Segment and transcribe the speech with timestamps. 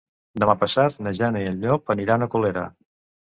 [0.43, 2.65] Demà passat na Jana i en Llop aniran a Colera.